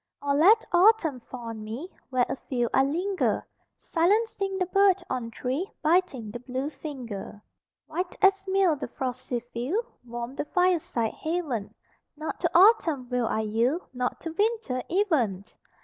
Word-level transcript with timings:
Or 0.19 0.33
let 0.33 0.65
autumn 0.73 1.19
fall 1.19 1.41
on 1.49 1.63
me 1.63 1.87
Where 2.09 2.25
afield 2.27 2.71
I 2.73 2.83
linger, 2.83 3.45
Silencing 3.77 4.57
the 4.57 4.65
bird 4.65 5.03
on 5.11 5.29
tree, 5.29 5.69
Biting 5.83 6.31
the 6.31 6.39
blue 6.39 6.71
finger. 6.71 7.39
White 7.85 8.17
as 8.19 8.47
meal 8.47 8.75
the 8.75 8.87
frosty 8.87 9.41
field 9.53 9.85
Warm 10.03 10.33
the 10.33 10.45
fireside 10.45 11.13
haven 11.13 11.75
Not 12.17 12.39
to 12.39 12.49
autumn 12.57 13.09
will 13.09 13.27
I 13.27 13.41
yield, 13.41 13.83
Not 13.93 14.19
to 14.21 14.31
winter 14.31 14.81
even! 14.89 15.45